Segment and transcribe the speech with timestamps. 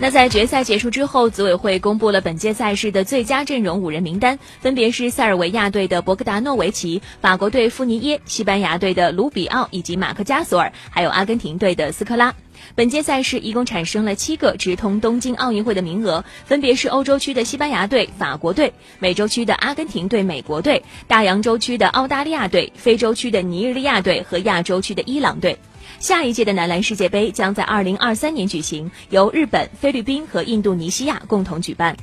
[0.00, 12.32] 那在决赛结束之后，组委会公布了本届赛事的最佳阵容五人名单，分别是塞尔维亚队的博格达诺维奇、法国队富尼耶、西班牙队的卢比奥以及马克加索尔，还有阿根廷队的斯科拉。
[12.74, 25.58] 本届赛事一共产生了七个直通东京奥运会的名额，分别是欧洲区的西班牙队、法国队；美洲区的阿根廷队、美国队；大洋洲区的澳大利亚队；非洲区的尼日利亚队和亚洲区的伊朗队。
[25.98, 31.96] 下一届的男篮世界杯将在二零二三年举行，由日本、菲律宾和印度尼西亚共同举办。